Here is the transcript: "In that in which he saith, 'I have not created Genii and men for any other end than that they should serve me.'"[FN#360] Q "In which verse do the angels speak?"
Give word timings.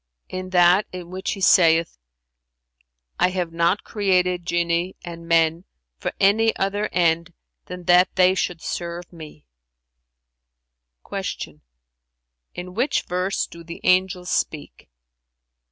"In 0.29 0.49
that 0.49 0.87
in 0.91 1.11
which 1.11 1.33
he 1.33 1.41
saith, 1.41 1.99
'I 3.19 3.29
have 3.29 3.53
not 3.53 3.83
created 3.83 4.47
Genii 4.47 4.95
and 5.05 5.27
men 5.27 5.65
for 5.99 6.11
any 6.19 6.55
other 6.55 6.89
end 6.91 7.33
than 7.65 7.83
that 7.83 8.09
they 8.15 8.33
should 8.33 8.63
serve 8.63 9.13
me.'"[FN#360] 9.13 11.37
Q 11.39 11.61
"In 12.55 12.73
which 12.73 13.03
verse 13.03 13.45
do 13.45 13.63
the 13.63 13.79
angels 13.83 14.31
speak?" 14.31 14.89